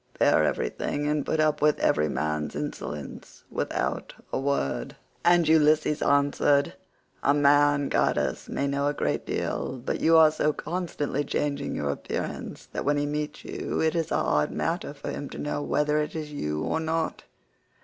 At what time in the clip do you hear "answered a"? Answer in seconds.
6.01-7.35